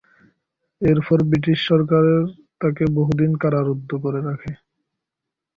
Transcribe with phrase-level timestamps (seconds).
[0.81, 2.03] এরপর ব্রিটিশ সরকার
[2.61, 4.51] তাকে বহুদিন কারারুদ্ধ করে রাখে।